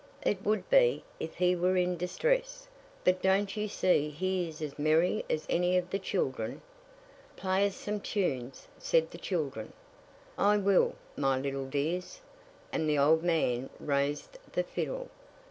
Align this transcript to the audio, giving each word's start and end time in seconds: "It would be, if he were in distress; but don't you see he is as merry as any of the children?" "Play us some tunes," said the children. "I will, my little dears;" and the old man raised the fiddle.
"It 0.23 0.43
would 0.43 0.67
be, 0.67 1.03
if 1.19 1.35
he 1.35 1.55
were 1.55 1.77
in 1.77 1.95
distress; 1.95 2.67
but 3.03 3.21
don't 3.21 3.55
you 3.55 3.67
see 3.67 4.09
he 4.09 4.49
is 4.49 4.59
as 4.59 4.79
merry 4.79 5.23
as 5.29 5.45
any 5.47 5.77
of 5.77 5.91
the 5.91 5.99
children?" 5.99 6.63
"Play 7.35 7.67
us 7.67 7.75
some 7.75 7.99
tunes," 7.99 8.67
said 8.79 9.11
the 9.11 9.19
children. 9.19 9.73
"I 10.39 10.57
will, 10.57 10.95
my 11.15 11.37
little 11.37 11.67
dears;" 11.67 12.19
and 12.73 12.89
the 12.89 12.97
old 12.97 13.23
man 13.23 13.69
raised 13.79 14.39
the 14.53 14.63
fiddle. 14.63 15.09